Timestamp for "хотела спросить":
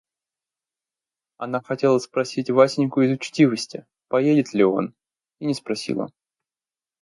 1.61-2.49